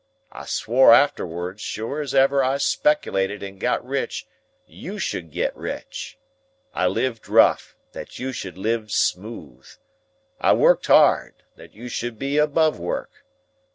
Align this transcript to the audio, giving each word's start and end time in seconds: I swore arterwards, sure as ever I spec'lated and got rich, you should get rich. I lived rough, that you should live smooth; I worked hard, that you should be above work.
I 0.31 0.47
swore 0.47 0.95
arterwards, 0.95 1.61
sure 1.61 2.01
as 2.01 2.15
ever 2.15 2.43
I 2.43 2.55
spec'lated 2.55 3.43
and 3.47 3.59
got 3.59 3.85
rich, 3.85 4.25
you 4.65 4.97
should 4.97 5.29
get 5.29 5.55
rich. 5.55 6.17
I 6.73 6.87
lived 6.87 7.29
rough, 7.29 7.75
that 7.91 8.17
you 8.17 8.31
should 8.31 8.57
live 8.57 8.91
smooth; 8.91 9.67
I 10.39 10.53
worked 10.53 10.87
hard, 10.87 11.43
that 11.55 11.75
you 11.75 11.87
should 11.87 12.17
be 12.17 12.39
above 12.39 12.79
work. 12.79 13.11